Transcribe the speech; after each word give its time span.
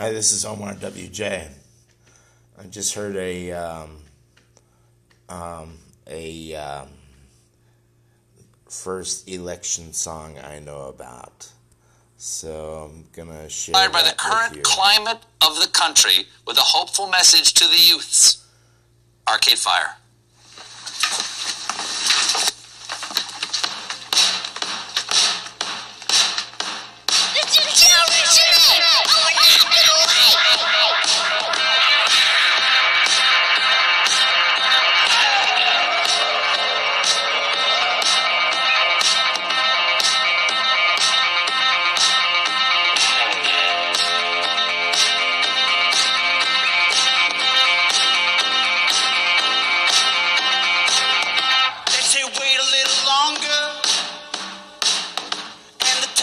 Hi, 0.00 0.12
this 0.12 0.32
is 0.32 0.46
Omar 0.46 0.72
WJ. 0.76 1.46
I 2.58 2.66
just 2.68 2.94
heard 2.94 3.16
a 3.16 3.52
um, 3.52 3.98
um, 5.28 5.76
a 6.06 6.54
um, 6.54 6.88
first 8.66 9.28
election 9.28 9.92
song 9.92 10.38
I 10.38 10.58
know 10.60 10.88
about, 10.88 11.52
so 12.16 12.90
I'm 12.90 13.04
gonna 13.12 13.50
share. 13.50 13.74
Inspired 13.74 13.92
by 13.92 14.00
the 14.00 14.14
current 14.16 14.62
climate 14.62 15.18
of 15.46 15.60
the 15.60 15.68
country 15.68 16.24
with 16.46 16.56
a 16.56 16.62
hopeful 16.62 17.06
message 17.06 17.52
to 17.52 17.66
the 17.66 17.76
youths. 17.76 18.48
Arcade 19.28 19.58
Fire. 19.58 19.96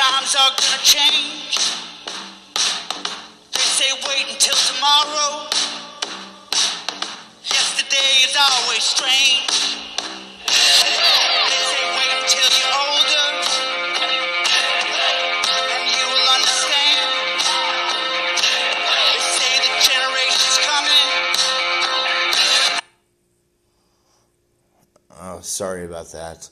Times 0.08 0.36
are 0.36 0.52
gonna 0.56 0.84
change. 0.84 1.58
They 3.54 3.60
say 3.60 3.92
wait 4.08 4.26
until 4.32 4.56
tomorrow. 4.56 5.48
Yesterday 7.44 8.12
is 8.24 8.36
always 8.40 8.84
strange. 8.84 9.52
They 10.48 11.62
say 11.72 11.84
wait 11.98 12.12
until 12.24 12.50
you're 12.58 12.76
older, 12.88 13.28
and 15.76 15.86
you 15.98 16.06
will 16.14 16.30
understand. 16.38 17.10
They 18.88 19.18
say 19.36 19.54
the 19.66 19.74
generation's 19.90 20.58
coming. 20.70 21.08
Oh, 25.20 25.38
sorry 25.42 25.84
about 25.86 26.12
that. 26.14 26.50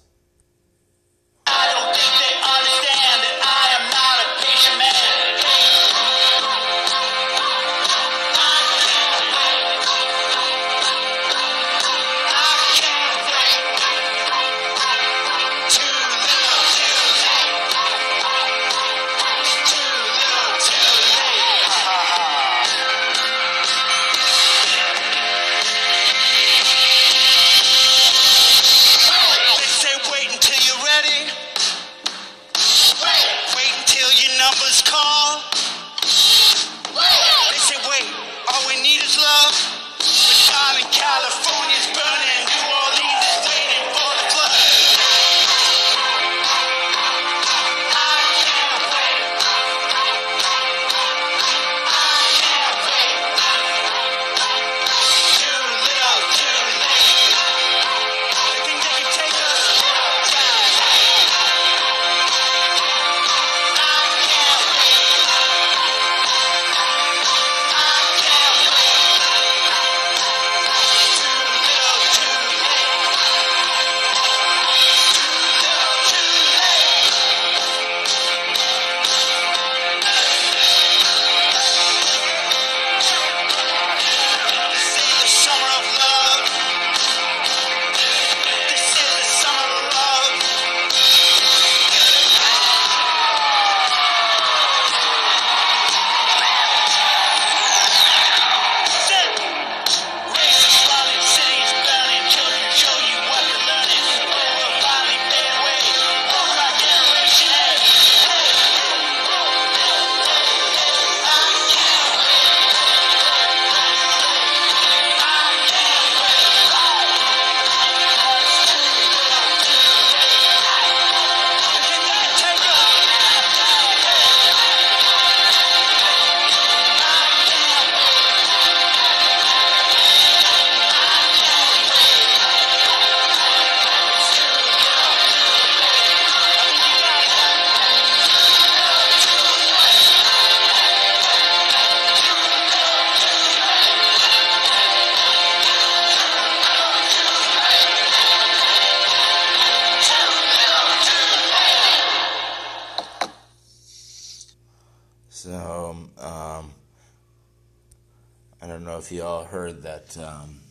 Know 158.95 159.00
if 159.00 159.12
you 159.12 159.24
all 159.24 159.44
heard 159.44 159.83
that 159.83 160.18
um, 160.18 160.62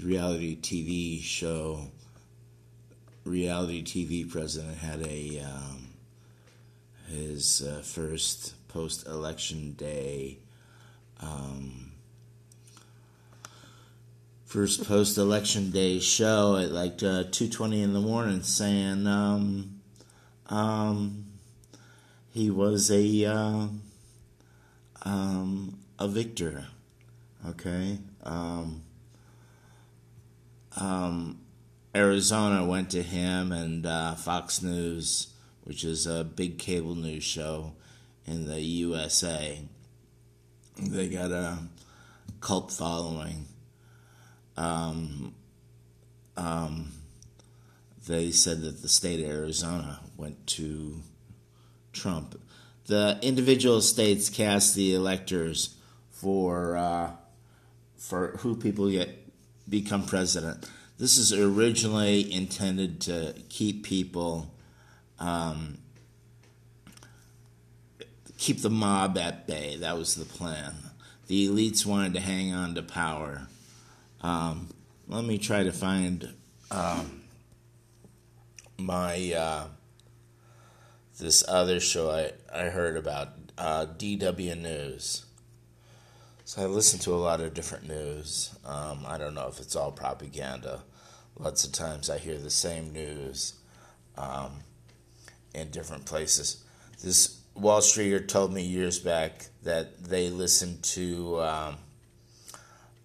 reality 0.00 0.56
TV 0.56 1.20
show, 1.20 1.88
reality 3.24 3.82
TV 3.82 4.28
president 4.30 4.78
had 4.78 5.04
a 5.04 5.40
um, 5.40 5.88
his 7.08 7.62
uh, 7.62 7.82
first 7.82 8.54
post 8.68 9.06
election 9.06 9.72
day. 9.72 10.38
Um, 11.20 11.90
First 14.44 14.86
post 14.86 15.18
election 15.18 15.72
day 15.72 15.98
show 15.98 16.56
at 16.56 16.70
like 16.70 17.02
uh, 17.02 17.24
two 17.32 17.48
twenty 17.48 17.82
in 17.82 17.92
the 17.92 18.00
morning, 18.00 18.42
saying 18.42 19.04
um, 19.04 19.80
um, 20.48 21.24
he 22.32 22.50
was 22.52 22.88
a 22.88 23.24
uh, 23.24 23.66
um, 25.02 25.76
a 25.98 26.08
victor. 26.08 26.66
Okay. 27.46 27.98
Um, 28.22 28.82
um, 30.76 31.40
Arizona 31.94 32.64
went 32.64 32.90
to 32.90 33.02
him 33.02 33.52
and 33.52 33.86
uh, 33.86 34.14
Fox 34.14 34.62
News, 34.62 35.28
which 35.62 35.84
is 35.84 36.06
a 36.06 36.24
big 36.24 36.58
cable 36.58 36.94
news 36.94 37.24
show 37.24 37.74
in 38.26 38.46
the 38.46 38.60
USA. 38.60 39.60
They 40.80 41.08
got 41.08 41.30
a 41.30 41.58
cult 42.40 42.72
following. 42.72 43.46
Um, 44.56 45.34
um, 46.36 46.92
they 48.08 48.32
said 48.32 48.62
that 48.62 48.82
the 48.82 48.88
state 48.88 49.24
of 49.24 49.30
Arizona 49.30 50.00
went 50.16 50.46
to 50.48 51.00
Trump. 51.92 52.40
the 52.86 53.18
individual 53.22 53.80
states 53.80 54.28
cast 54.28 54.74
the 54.74 54.94
electors 54.94 55.76
for 56.24 56.74
uh, 56.74 57.10
for 57.98 58.28
who 58.38 58.56
people 58.56 58.90
get 58.90 59.30
become 59.68 60.06
president. 60.06 60.66
This 60.98 61.18
is 61.18 61.34
originally 61.34 62.32
intended 62.32 63.02
to 63.02 63.34
keep 63.50 63.84
people, 63.84 64.54
um, 65.18 65.76
keep 68.38 68.62
the 68.62 68.70
mob 68.70 69.18
at 69.18 69.46
bay. 69.46 69.76
That 69.76 69.98
was 69.98 70.14
the 70.14 70.24
plan. 70.24 70.72
The 71.26 71.46
elites 71.46 71.84
wanted 71.84 72.14
to 72.14 72.20
hang 72.20 72.54
on 72.54 72.74
to 72.76 72.82
power. 72.82 73.48
Um, 74.22 74.70
let 75.06 75.24
me 75.26 75.36
try 75.36 75.62
to 75.62 75.72
find 75.72 76.32
um, 76.70 77.20
my 78.78 79.30
uh, 79.34 79.64
this 81.18 81.44
other 81.46 81.80
show 81.80 82.10
I, 82.10 82.32
I 82.50 82.70
heard 82.70 82.96
about 82.96 83.28
uh, 83.58 83.84
DW 83.98 84.56
News. 84.58 85.26
So 86.46 86.62
I 86.62 86.66
listen 86.66 87.00
to 87.00 87.14
a 87.14 87.16
lot 87.16 87.40
of 87.40 87.54
different 87.54 87.88
news. 87.88 88.54
Um, 88.66 89.04
I 89.06 89.16
don't 89.16 89.34
know 89.34 89.48
if 89.48 89.60
it's 89.60 89.74
all 89.74 89.90
propaganda. 89.90 90.82
Lots 91.38 91.64
of 91.64 91.72
times 91.72 92.10
I 92.10 92.18
hear 92.18 92.36
the 92.36 92.50
same 92.50 92.92
news 92.92 93.54
um, 94.18 94.60
in 95.54 95.70
different 95.70 96.04
places. 96.04 96.62
This 97.02 97.40
Wall 97.54 97.80
Streeter 97.80 98.20
told 98.20 98.52
me 98.52 98.62
years 98.62 98.98
back 98.98 99.46
that 99.62 100.04
they 100.04 100.28
listened 100.28 100.82
to 100.82 101.40
um, 101.40 101.76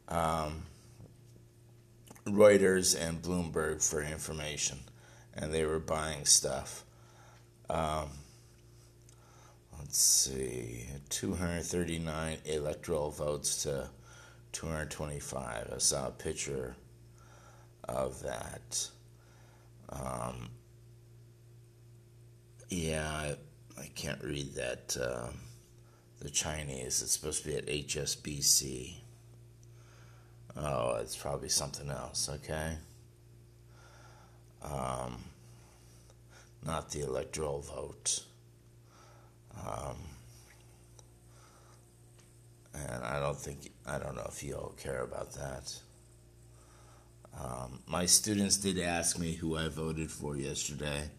um, 0.09 0.63
Reuters 2.27 3.00
and 3.00 3.21
Bloomberg 3.21 3.81
for 3.81 4.03
information, 4.03 4.80
and 5.33 5.53
they 5.53 5.65
were 5.65 5.80
buying 5.80 6.25
stuff. 6.25 6.83
Um, 7.69 8.09
let's 9.79 9.97
see, 9.97 10.85
239 11.09 12.37
electoral 12.45 13.11
votes 13.11 13.63
to 13.63 13.89
225. 14.51 15.71
I 15.73 15.77
saw 15.77 16.07
a 16.07 16.11
picture 16.11 16.75
of 17.85 18.21
that. 18.23 18.89
Um, 19.89 20.49
yeah, 22.69 23.09
I, 23.09 23.35
I 23.79 23.89
can't 23.95 24.23
read 24.23 24.53
that. 24.55 24.97
Uh, 24.99 25.29
the 26.19 26.29
Chinese, 26.29 27.01
it's 27.01 27.13
supposed 27.13 27.43
to 27.43 27.49
be 27.49 27.55
at 27.55 27.67
HSBC. 27.67 28.95
Oh, 30.57 30.97
it's 30.99 31.15
probably 31.15 31.47
something 31.47 31.89
else, 31.89 32.29
okay? 32.29 32.75
Um, 34.61 35.23
not 36.65 36.91
the 36.91 37.01
electoral 37.01 37.61
vote. 37.61 38.23
Um, 39.65 39.97
and 42.73 43.03
I 43.03 43.19
don't 43.19 43.38
think, 43.38 43.71
I 43.85 43.97
don't 43.97 44.15
know 44.15 44.27
if 44.29 44.44
you 44.44 44.56
all 44.56 44.75
care 44.77 45.01
about 45.03 45.33
that. 45.33 45.79
Um, 47.39 47.81
my 47.88 48.06
students 48.06 48.57
did 48.57 48.79
ask 48.79 49.17
me 49.17 49.33
who 49.33 49.57
I 49.57 49.67
voted 49.67 50.11
for 50.11 50.35
yesterday, 50.35 51.09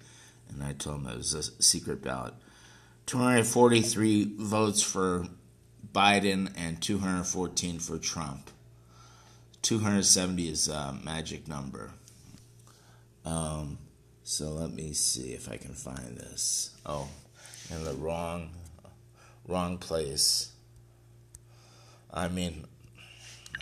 and 0.49 0.63
I 0.63 0.73
told 0.73 1.05
them 1.05 1.13
it 1.13 1.17
was 1.17 1.35
a 1.35 1.43
secret 1.63 2.03
ballot. 2.03 2.35
243 3.07 4.35
votes 4.39 4.83
for 4.83 5.27
Biden 5.93 6.53
and 6.57 6.81
214 6.81 7.79
for 7.79 7.99
Trump. 7.99 8.51
270 9.63 10.49
is 10.49 10.69
a 10.69 10.97
magic 11.05 11.49
number. 11.49 11.93
Um, 13.25 13.79
so 14.23 14.51
let 14.51 14.73
me 14.73 14.93
see 14.93 15.33
if 15.33 15.51
I 15.51 15.57
can 15.57 15.75
find 15.75 16.17
this. 16.17 16.71
Oh, 16.87 17.09
in 17.71 17.85
the 17.85 17.95
wrong, 17.95 18.51
wrong 19.47 19.79
place. 19.79 20.53
I 22.13 22.29
mean, 22.29 22.65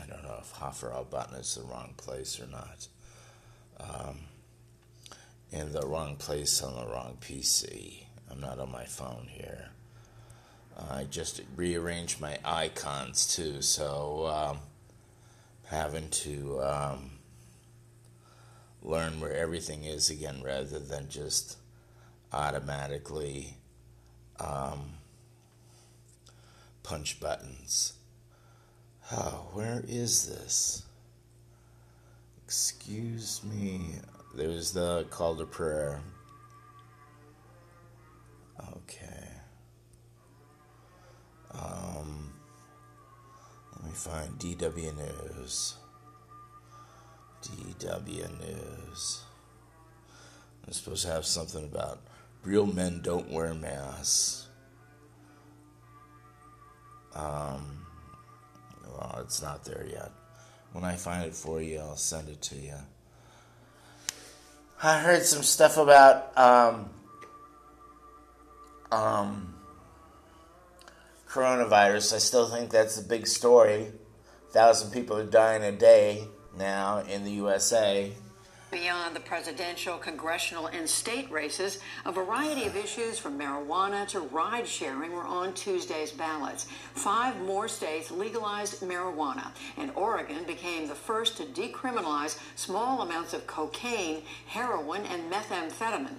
I 0.01 0.07
don't 0.07 0.23
know 0.23 0.39
if 0.41 0.51
Hoffer 0.53 0.93
Button 1.11 1.37
is 1.37 1.55
the 1.55 1.63
wrong 1.63 1.95
place 1.97 2.41
or 2.41 2.47
not. 2.47 2.89
Um, 3.81 4.17
in 5.51 5.73
the 5.73 5.87
wrong 5.87 6.17
place 6.17 6.63
on 6.63 6.75
the 6.75 6.93
wrong 6.93 7.17
PC. 7.21 8.05
I'm 8.31 8.41
not 8.41 8.59
on 8.59 8.71
my 8.71 8.85
phone 8.85 9.27
here. 9.31 9.71
I 10.91 11.05
just 11.05 11.41
rearranged 11.57 12.21
my 12.21 12.39
icons 12.45 13.35
too, 13.35 13.63
so 13.63 14.27
um, 14.27 14.59
having 15.65 16.09
to 16.11 16.61
um, 16.63 17.11
learn 18.83 19.21
where 19.21 19.35
everything 19.35 19.85
is 19.85 20.09
again 20.11 20.43
rather 20.43 20.79
than 20.79 21.09
just 21.09 21.57
automatically 22.33 23.57
um, 24.41 24.95
punch 26.83 27.21
buttons. 27.21 27.95
Oh, 29.13 29.49
where 29.53 29.83
is 29.87 30.27
this? 30.27 30.83
Excuse 32.45 33.43
me. 33.45 33.97
There's 34.35 34.73
the 34.73 35.07
call 35.11 35.37
to 35.37 35.47
prayer. 35.47 36.01
Okay. 38.77 39.29
Um, 41.53 42.33
let 43.77 43.85
me 43.85 43.95
find 43.95 44.39
DW 44.39 44.97
News. 44.97 45.75
DW 47.43 48.41
News. 48.41 49.23
I'm 50.67 50.73
supposed 50.73 51.07
to 51.07 51.13
have 51.13 51.25
something 51.25 51.65
about 51.65 52.01
real 52.45 52.67
men 52.67 53.01
don't 53.03 53.31
wear 53.31 53.55
masks. 53.55 54.47
Um, 57.15 57.87
well, 58.87 59.19
it's 59.23 59.43
not 59.43 59.65
there 59.65 59.87
yet. 59.91 60.13
When 60.73 60.85
I 60.85 60.95
find 60.95 61.25
it 61.25 61.35
for 61.35 61.61
you, 61.61 61.79
I'll 61.79 61.97
send 61.97 62.29
it 62.29 62.41
to 62.43 62.57
you. 62.57 62.75
I 64.83 65.01
heard 65.01 65.25
some 65.25 65.43
stuff 65.43 65.77
about 65.77 66.37
um, 66.39 66.91
um, 68.93 69.55
coronavirus. 71.29 72.15
I 72.15 72.19
still 72.19 72.49
think 72.49 72.71
that's 72.71 72.99
a 72.99 73.03
big 73.03 73.27
story. 73.27 73.89
thousand 74.53 74.93
people 74.93 75.17
are 75.17 75.27
dying 75.27 75.65
a 75.65 75.73
day 75.73 76.29
now 76.57 76.99
in 76.99 77.25
the 77.25 77.33
USA. 77.33 78.13
Beyond 78.71 79.17
the 79.17 79.21
presidential, 79.21 79.97
congressional, 79.97 80.67
and 80.67 80.87
state 80.87 81.31
races, 81.31 81.79
a 82.05 82.13
variety 82.13 82.67
of 82.67 82.77
issues 82.77 83.19
from 83.19 83.39
marijuana 83.39 84.07
to 84.09 84.21
ride 84.21 84.69
sharing 84.69 85.13
were 85.13 85.25
on 85.25 85.55
Tuesday's 85.55 86.13
ballots. 86.13 86.67
Five 86.93 87.41
more 87.41 87.67
states 87.67 88.11
legalized 88.11 88.83
marijuana, 88.83 89.53
and 89.79 89.91
Oregon 89.95 90.45
became 90.45 90.87
the 90.87 90.95
first 90.95 91.39
to 91.39 91.45
decriminalize 91.45 92.39
small 92.57 93.01
amounts 93.01 93.33
of 93.33 93.47
cocaine, 93.47 94.23
heroin, 94.47 95.07
and 95.07 95.33
methamphetamine. 95.33 96.19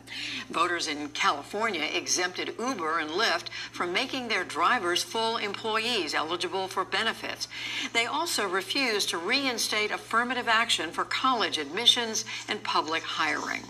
Voters 0.50 0.88
in 0.88 1.10
California 1.10 1.88
exempted 1.94 2.56
Uber 2.58 2.98
and 2.98 3.12
Lyft 3.12 3.50
from 3.72 3.94
making 3.94 4.28
their 4.28 4.44
drivers 4.44 5.04
full 5.04 5.38
employees 5.38 6.16
eligible 6.16 6.68
for 6.68 6.84
benefits. 6.84 7.48
They 7.94 8.08
also 8.08 8.48
refused 8.50 9.10
to 9.10 9.20
reinstate 9.20 9.92
affirmative 9.92 10.48
action 10.48 10.90
for 10.90 11.06
college 11.06 11.60
admissions 11.60 12.26
and 12.48 12.64
public 12.64 13.04
hiring. 13.04 13.64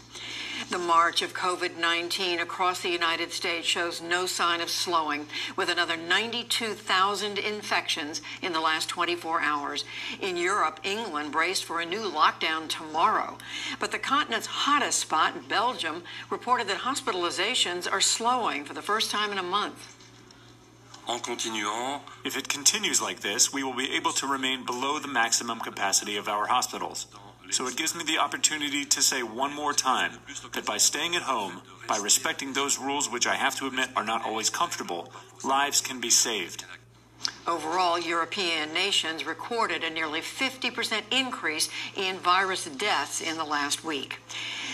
The 0.70 0.78
march 0.78 1.22
of 1.22 1.34
COVID 1.34 1.78
19 1.78 2.42
across 2.42 2.82
the 2.82 2.90
United 2.90 3.32
States 3.32 3.66
shows 3.66 4.02
no 4.02 4.26
sign 4.26 4.60
of 4.60 4.70
slowing, 4.70 5.26
with 5.56 5.70
another 5.70 5.96
92,000 5.96 7.38
infections 7.40 8.22
in 8.42 8.52
the 8.52 8.60
last 8.60 8.90
24 8.90 9.42
hours. 9.42 9.86
In 10.22 10.36
Europe, 10.36 10.82
England 10.84 11.32
braced 11.32 11.64
for 11.64 11.80
a 11.80 11.86
new 11.86 12.02
lockdown 12.02 12.68
tomorrow. 12.68 13.38
But 13.80 13.92
the 13.92 14.00
continent's 14.00 14.48
hottest 14.48 15.00
spot, 15.00 15.48
Belgium, 15.48 16.04
reported 16.30 16.68
that 16.68 16.80
hospitalizations 16.80 17.90
are 17.90 18.02
slowing 18.02 18.66
for 18.66 18.74
the 18.74 18.82
first 18.82 19.12
time 19.12 19.32
in 19.32 19.38
a 19.38 19.44
month. 19.44 19.96
If 22.24 22.38
it 22.38 22.50
continues 22.50 23.02
like 23.02 23.22
this, 23.22 23.52
we 23.52 23.64
will 23.64 23.76
be 23.76 23.96
able 23.96 24.12
to 24.12 24.28
remain 24.28 24.66
below 24.66 25.00
the 25.00 25.08
maximum 25.08 25.60
capacity 25.60 26.18
of 26.18 26.28
our 26.28 26.46
hospitals. 26.46 27.08
So 27.52 27.68
it 27.68 27.76
gives 27.76 27.96
me 27.96 28.04
the 28.04 28.20
opportunity 28.20 28.86
to 28.86 29.02
say 29.02 29.24
one 29.24 29.54
more 29.54 29.74
time 29.74 30.14
that 30.54 30.66
by 30.66 30.78
staying 30.78 31.16
at 31.16 31.24
home, 31.24 31.62
by 31.88 31.98
respecting 31.98 32.54
those 32.54 32.78
rules 32.78 33.10
which 33.10 33.26
I 33.26 33.36
have 33.36 33.56
to 33.56 33.68
admit 33.68 33.90
are 33.96 34.06
not 34.06 34.24
always 34.24 34.50
comfortable, 34.50 35.12
lives 35.44 35.82
can 35.82 36.00
be 36.00 36.12
saved. 36.12 36.66
Overall, 37.48 37.98
European 37.98 38.74
nations 38.74 39.26
recorded 39.26 39.84
a 39.84 39.90
nearly 39.90 40.22
50% 40.22 41.02
increase 41.12 41.70
in 41.96 42.18
virus 42.18 42.66
deaths 42.66 43.22
in 43.22 43.38
the 43.38 43.46
last 43.46 43.84
week. 43.84 44.20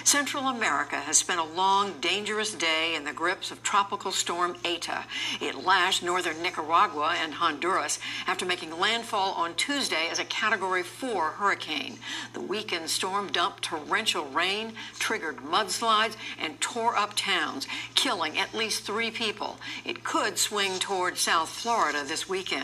Central 0.04 0.50
America 0.50 0.98
has 0.98 1.18
spent 1.18 1.40
a 1.40 1.44
long, 1.44 1.94
dangerous 2.00 2.54
day 2.54 2.94
in 2.96 3.06
the 3.06 3.14
grips 3.14 3.50
of 3.50 3.64
tropical 3.64 4.12
storm 4.12 4.56
Eta. 4.64 5.04
It 5.42 5.64
lashed 5.66 6.04
northern 6.04 6.42
Nicaragua 6.44 7.16
and 7.20 7.34
Honduras 7.34 7.98
after 8.28 8.46
making 8.46 8.80
landfall 8.80 9.34
on 9.34 9.56
Tuesday 9.56 10.08
as 10.12 10.20
a 10.20 10.26
Category 10.26 10.84
4 10.84 11.32
hurricane. 11.32 11.98
The 12.34 12.42
weakened 12.42 12.90
storm 12.90 13.32
dumped 13.32 13.64
torrential 13.64 14.26
rain, 14.26 14.74
triggered 15.00 15.38
mudslides, 15.38 16.16
and 16.40 16.62
tore 16.62 16.96
up 16.96 17.14
towns, 17.16 17.68
killing 17.96 18.38
at 18.38 18.54
least 18.54 18.84
three 18.84 19.10
people. 19.10 19.58
It 19.86 20.04
could 20.04 20.38
swing 20.38 20.78
toward 20.80 21.18
South 21.18 21.50
Florida 21.50 22.04
this 22.04 22.30
weekend. 22.30 22.55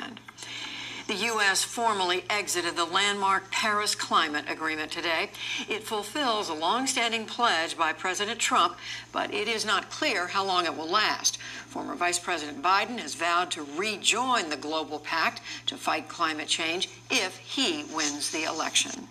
The 1.07 1.15
U.S. 1.25 1.61
formally 1.61 2.23
exited 2.29 2.77
the 2.77 2.85
landmark 2.85 3.51
Paris 3.51 3.95
Climate 3.95 4.45
Agreement 4.47 4.91
today. 4.91 5.29
It 5.67 5.83
fulfills 5.83 6.47
a 6.47 6.53
long-standing 6.53 7.25
pledge 7.25 7.77
by 7.77 7.91
President 7.91 8.39
Trump, 8.39 8.77
but 9.11 9.33
it 9.33 9.49
is 9.49 9.65
not 9.65 9.89
clear 9.89 10.27
how 10.27 10.45
long 10.45 10.65
it 10.65 10.77
will 10.77 10.89
last. 10.89 11.37
Former 11.67 11.95
Vice 11.95 12.17
President 12.17 12.61
Biden 12.61 12.97
has 12.99 13.15
vowed 13.15 13.51
to 13.51 13.67
rejoin 13.75 14.49
the 14.49 14.55
global 14.55 14.99
pact 14.99 15.41
to 15.65 15.75
fight 15.75 16.07
climate 16.07 16.47
change 16.47 16.87
if 17.09 17.37
he 17.39 17.83
wins 17.93 18.31
the 18.31 18.45
election. 18.45 19.09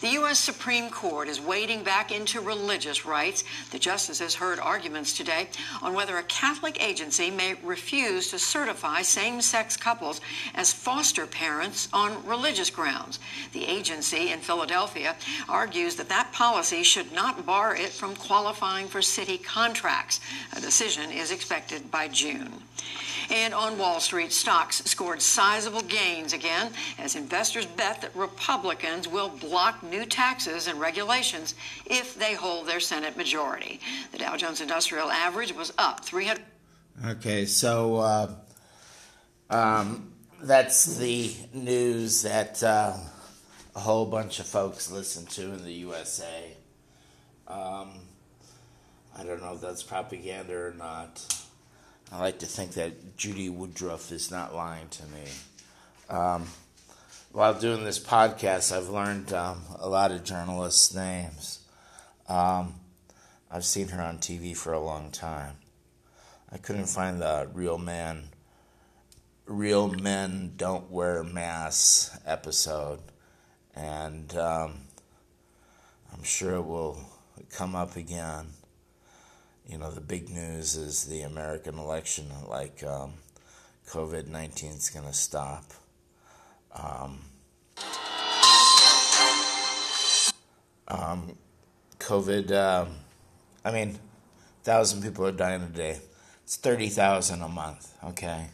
The 0.00 0.10
U.S. 0.10 0.38
Supreme 0.38 0.90
Court 0.90 1.26
is 1.26 1.40
wading 1.40 1.82
back 1.82 2.12
into 2.12 2.40
religious 2.40 3.04
rights. 3.04 3.42
The 3.72 3.80
justices 3.80 4.36
heard 4.36 4.60
arguments 4.60 5.12
today 5.12 5.48
on 5.82 5.92
whether 5.92 6.16
a 6.18 6.22
Catholic 6.22 6.80
agency 6.80 7.32
may 7.32 7.54
refuse 7.64 8.30
to 8.30 8.38
certify 8.38 9.02
same 9.02 9.40
sex 9.40 9.76
couples 9.76 10.20
as 10.54 10.72
foster 10.72 11.26
parents 11.26 11.88
on 11.92 12.24
religious 12.24 12.70
grounds. 12.70 13.18
The 13.52 13.66
agency 13.66 14.30
in 14.30 14.38
Philadelphia 14.38 15.16
argues 15.48 15.96
that 15.96 16.08
that 16.10 16.30
policy 16.32 16.84
should 16.84 17.10
not 17.10 17.44
bar 17.44 17.74
it 17.74 17.90
from 17.90 18.14
qualifying 18.14 18.86
for 18.86 19.02
city 19.02 19.36
contracts. 19.36 20.20
A 20.56 20.60
decision 20.60 21.10
is 21.10 21.32
expected 21.32 21.90
by 21.90 22.06
June. 22.06 22.62
And 23.30 23.52
on 23.52 23.76
Wall 23.76 24.00
Street, 24.00 24.32
stocks 24.32 24.82
scored 24.84 25.20
sizable 25.20 25.82
gains 25.82 26.32
again 26.32 26.72
as 26.98 27.14
investors 27.14 27.66
bet 27.66 28.00
that 28.00 28.16
Republicans 28.16 29.06
will 29.06 29.28
block 29.28 29.82
new 29.90 30.04
taxes 30.04 30.66
and 30.66 30.80
regulations 30.80 31.54
if 31.86 32.18
they 32.18 32.34
hold 32.34 32.66
their 32.66 32.80
Senate 32.80 33.16
majority. 33.16 33.80
The 34.12 34.18
Dow 34.18 34.36
Jones 34.36 34.60
Industrial 34.60 35.10
Average 35.10 35.54
was 35.54 35.72
up 35.78 36.04
300. 36.04 36.42
Okay, 37.06 37.46
so 37.46 37.96
uh, 37.96 38.34
um, 39.50 40.12
that's 40.42 40.96
the 40.96 41.32
news 41.52 42.22
that 42.22 42.62
uh, 42.62 42.94
a 43.74 43.80
whole 43.80 44.06
bunch 44.06 44.40
of 44.40 44.46
folks 44.46 44.90
listen 44.90 45.26
to 45.26 45.52
in 45.52 45.62
the 45.64 45.72
USA. 45.72 46.56
Um, 47.46 47.90
I 49.16 49.24
don't 49.24 49.40
know 49.40 49.54
if 49.54 49.60
that's 49.60 49.82
propaganda 49.82 50.54
or 50.54 50.74
not. 50.76 51.42
I 52.10 52.18
like 52.20 52.38
to 52.40 52.46
think 52.46 52.72
that 52.72 53.16
Judy 53.16 53.48
Woodruff 53.48 54.12
is 54.12 54.30
not 54.30 54.54
lying 54.54 54.88
to 54.88 55.02
me. 55.06 55.24
Um, 56.08 56.46
while 57.32 57.54
doing 57.54 57.84
this 57.84 57.98
podcast, 57.98 58.76
I've 58.76 58.88
learned 58.88 59.32
um, 59.32 59.62
a 59.78 59.88
lot 59.88 60.12
of 60.12 60.24
journalists' 60.24 60.94
names. 60.94 61.60
Um, 62.28 62.74
I've 63.50 63.64
seen 63.64 63.88
her 63.88 64.02
on 64.02 64.18
TV 64.18 64.56
for 64.56 64.72
a 64.72 64.80
long 64.80 65.10
time. 65.10 65.56
I 66.50 66.56
couldn't 66.56 66.86
find 66.86 67.20
the 67.20 67.48
real 67.52 67.76
man, 67.76 68.30
real 69.46 69.88
men 69.88 70.54
don't 70.56 70.90
wear 70.90 71.22
masks 71.22 72.18
episode, 72.24 73.00
and 73.74 74.34
um, 74.36 74.74
I'm 76.12 76.22
sure 76.22 76.54
it 76.56 76.66
will 76.66 76.98
come 77.50 77.74
up 77.74 77.96
again. 77.96 78.46
You 79.66 79.76
know, 79.76 79.90
the 79.90 80.00
big 80.00 80.30
news 80.30 80.76
is 80.76 81.04
the 81.04 81.20
American 81.20 81.78
election, 81.78 82.26
like 82.48 82.82
um, 82.82 83.12
COVID 83.88 84.28
19 84.28 84.70
is 84.72 84.88
going 84.88 85.06
to 85.06 85.12
stop. 85.12 85.64
Um, 86.82 87.20
um, 90.88 91.36
COVID, 91.98 92.52
um, 92.52 92.94
I 93.64 93.72
mean, 93.72 93.98
thousand 94.62 95.02
people 95.02 95.26
are 95.26 95.32
dying 95.32 95.62
a 95.62 95.66
day. 95.66 95.98
It's 96.44 96.56
thirty 96.56 96.88
thousand 96.88 97.42
a 97.42 97.48
month. 97.48 97.92
Okay, 98.04 98.46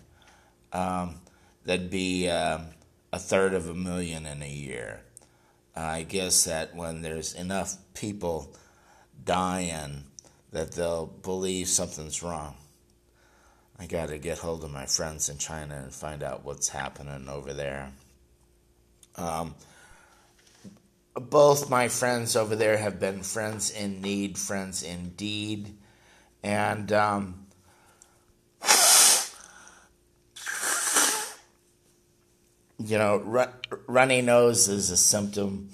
um, 0.72 1.20
that'd 1.64 1.90
be 1.90 2.28
um, 2.28 2.66
a 3.12 3.18
third 3.18 3.54
of 3.54 3.68
a 3.68 3.74
million 3.74 4.26
in 4.26 4.42
a 4.42 4.48
year. 4.48 5.00
I 5.76 6.02
guess 6.02 6.44
that 6.44 6.74
when 6.74 7.02
there's 7.02 7.34
enough 7.34 7.76
people 7.94 8.54
dying, 9.24 10.04
that 10.52 10.72
they'll 10.72 11.06
believe 11.06 11.68
something's 11.68 12.22
wrong. 12.22 12.54
I 13.78 13.86
got 13.86 14.08
to 14.10 14.18
get 14.18 14.38
hold 14.38 14.62
of 14.62 14.70
my 14.70 14.86
friends 14.86 15.28
in 15.28 15.38
China 15.38 15.76
and 15.82 15.92
find 15.92 16.22
out 16.22 16.44
what's 16.44 16.68
happening 16.68 17.28
over 17.28 17.52
there. 17.52 17.92
Um, 19.16 19.54
both 21.14 21.70
my 21.70 21.88
friends 21.88 22.34
over 22.36 22.56
there 22.56 22.76
have 22.76 22.98
been 22.98 23.22
friends 23.22 23.70
in 23.70 24.02
need, 24.02 24.36
friends 24.36 24.82
indeed, 24.82 25.76
and 26.42 26.92
um, 26.92 27.46
you 32.78 32.98
know, 32.98 33.18
ru- 33.18 33.78
runny 33.86 34.22
nose 34.22 34.68
is 34.68 34.90
a 34.90 34.96
symptom 34.96 35.70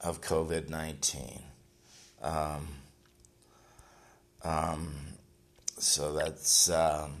of 0.00 0.20
COVID 0.20 0.68
nineteen. 0.68 1.42
Um, 2.20 2.68
um, 4.42 4.94
so 5.78 6.12
that's 6.12 6.68
um, 6.68 7.12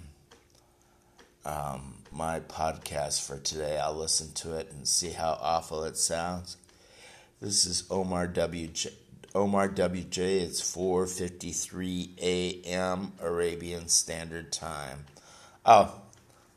um, 1.44 1.94
my 2.12 2.40
podcast 2.40 3.26
for 3.26 3.38
today. 3.38 3.78
I'll 3.78 3.94
listen 3.94 4.32
to 4.34 4.56
it 4.56 4.70
and 4.72 4.86
see 4.86 5.10
how 5.10 5.38
awful 5.40 5.84
it 5.84 5.96
sounds. 5.96 6.56
This 7.40 7.64
is 7.64 7.84
Omar 7.90 8.28
WJ. 8.28 8.92
Omar 9.34 9.68
WJ. 9.68 10.18
It's 10.18 10.60
4:53 10.60 12.18
a.m. 12.20 13.12
Arabian 13.20 13.88
Standard 13.88 14.52
Time. 14.52 15.06
Oh, 15.64 15.94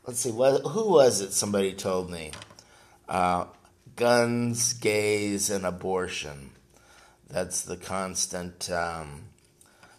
let's 0.06 0.20
see. 0.20 0.30
What 0.30 0.60
who 0.66 0.92
was 0.92 1.20
it? 1.20 1.32
Somebody 1.32 1.72
told 1.72 2.10
me. 2.10 2.32
Uh, 3.08 3.46
guns, 3.96 4.72
gays, 4.72 5.50
and 5.50 5.64
abortion. 5.64 6.50
That's 7.28 7.62
the 7.62 7.76
constant 7.76 8.70
um, 8.70 9.24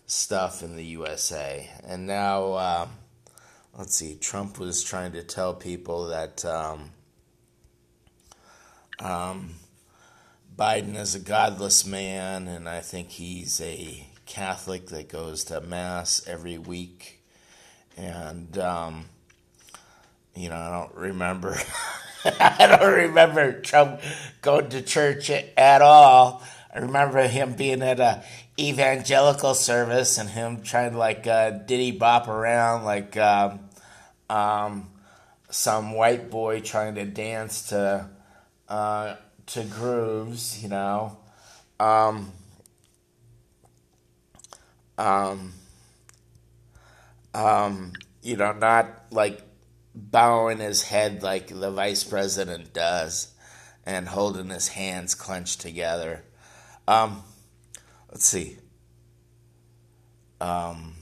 stuff 0.05 0.63
in 0.63 0.75
the 0.75 0.85
USA. 0.85 1.69
And 1.83 2.07
now, 2.07 2.53
uh, 2.53 2.87
let's 3.77 3.95
see. 3.95 4.15
Trump 4.15 4.59
was 4.59 4.83
trying 4.83 5.13
to 5.13 5.23
tell 5.23 5.53
people 5.53 6.07
that. 6.07 6.43
Um, 6.45 6.91
um, 8.99 9.55
Biden 10.57 10.95
is 10.95 11.15
a 11.15 11.19
godless 11.19 11.85
man, 11.85 12.47
and 12.47 12.69
I 12.69 12.79
think 12.79 13.09
he's 13.09 13.59
a 13.59 14.07
Catholic 14.25 14.87
that 14.87 15.09
goes 15.09 15.43
to 15.45 15.59
Mass 15.59 16.25
every 16.27 16.57
week. 16.57 17.21
And, 17.97 18.57
um, 18.57 19.05
you 20.33 20.49
know, 20.49 20.55
I 20.55 20.71
don't 20.71 20.95
remember. 20.95 21.57
I 22.39 22.67
don't 22.67 22.93
remember 22.93 23.59
Trump 23.59 23.99
going 24.41 24.69
to 24.69 24.81
church 24.81 25.29
at 25.29 25.81
all. 25.81 26.41
I 26.73 26.79
remember 26.79 27.27
him 27.27 27.53
being 27.53 27.81
at 27.81 27.99
a 27.99 28.23
evangelical 28.57 29.53
service 29.53 30.17
and 30.17 30.29
him 30.29 30.61
trying 30.61 30.91
to 30.91 30.97
like 30.97 31.27
uh, 31.27 31.51
diddy 31.51 31.91
bop 31.91 32.27
around 32.27 32.85
like 32.85 33.17
um, 33.17 33.59
um, 34.29 34.89
some 35.49 35.93
white 35.93 36.29
boy 36.29 36.59
trying 36.59 36.95
to 36.95 37.05
dance 37.05 37.69
to 37.69 38.09
uh, 38.67 39.15
to 39.47 39.63
grooves, 39.63 40.61
you 40.61 40.69
know. 40.69 41.17
Um, 41.79 42.31
um, 44.97 45.53
um, 47.33 47.93
you 48.21 48.37
know, 48.37 48.53
not 48.53 49.05
like 49.11 49.41
bowing 49.93 50.59
his 50.59 50.83
head 50.83 51.23
like 51.23 51.47
the 51.47 51.71
vice 51.71 52.03
president 52.03 52.73
does 52.73 53.33
and 53.85 54.07
holding 54.07 54.49
his 54.49 54.69
hands 54.69 55.13
clenched 55.13 55.61
together. 55.61 56.23
Um, 56.87 57.23
let's 58.11 58.25
see. 58.25 58.57
Um, 60.41 60.93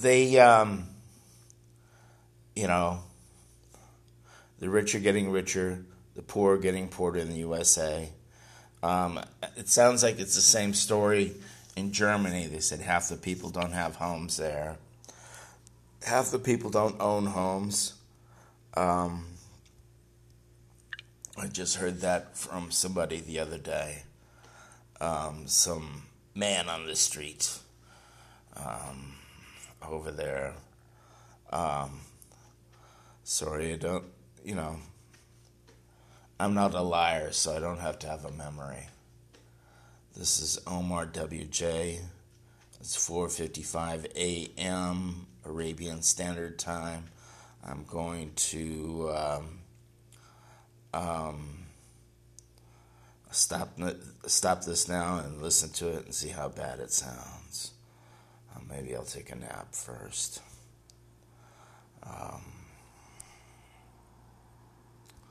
they, 0.00 0.38
um, 0.38 0.86
you 2.54 2.66
know, 2.66 3.00
the 4.58 4.68
rich 4.68 4.94
are 4.94 5.00
getting 5.00 5.30
richer, 5.30 5.84
the 6.14 6.22
poor 6.22 6.54
are 6.54 6.58
getting 6.58 6.88
poorer 6.88 7.18
in 7.18 7.28
the 7.28 7.36
USA. 7.36 8.08
Um, 8.82 9.20
it 9.56 9.68
sounds 9.68 10.02
like 10.02 10.18
it's 10.18 10.34
the 10.34 10.40
same 10.40 10.74
story 10.74 11.32
in 11.76 11.92
Germany. 11.92 12.46
They 12.46 12.60
said 12.60 12.80
half 12.80 13.08
the 13.08 13.16
people 13.16 13.50
don't 13.50 13.72
have 13.72 13.96
homes 13.96 14.36
there. 14.36 14.76
half 16.04 16.30
the 16.30 16.38
people 16.38 16.70
don't 16.70 17.00
own 17.00 17.26
homes. 17.26 17.94
Um, 18.74 19.26
I 21.36 21.48
just 21.48 21.76
heard 21.76 22.00
that 22.00 22.36
from 22.36 22.70
somebody 22.70 23.20
the 23.20 23.40
other 23.40 23.58
day. 23.58 24.04
Um, 25.00 25.46
some 25.46 26.04
man 26.34 26.68
on 26.68 26.86
the 26.86 26.96
street 26.96 27.58
um, 28.56 29.15
over 29.90 30.10
there. 30.10 30.54
Um, 31.50 32.00
sorry, 33.24 33.72
I 33.72 33.76
don't, 33.76 34.04
you 34.44 34.54
know, 34.54 34.76
I'm 36.38 36.54
not 36.54 36.74
a 36.74 36.82
liar, 36.82 37.32
so 37.32 37.56
I 37.56 37.60
don't 37.60 37.80
have 37.80 37.98
to 38.00 38.06
have 38.08 38.24
a 38.24 38.30
memory. 38.30 38.88
This 40.16 40.40
is 40.40 40.58
Omar 40.66 41.06
WJ. 41.06 42.00
It's 42.80 42.96
4:55 42.96 44.06
a.m. 44.16 45.26
Arabian 45.44 46.02
Standard 46.02 46.58
Time. 46.58 47.04
I'm 47.64 47.84
going 47.84 48.32
to 48.36 49.10
um, 49.14 49.58
um, 50.94 51.66
stop 53.30 53.78
stop 54.26 54.64
this 54.64 54.88
now 54.88 55.18
and 55.18 55.42
listen 55.42 55.70
to 55.70 55.88
it 55.88 56.04
and 56.06 56.14
see 56.14 56.28
how 56.28 56.48
bad 56.48 56.80
it 56.80 56.92
sounds. 56.92 57.72
Maybe 58.68 58.94
I'll 58.96 59.04
take 59.04 59.30
a 59.30 59.36
nap 59.36 59.74
first. 59.74 60.42
Um, 62.02 62.55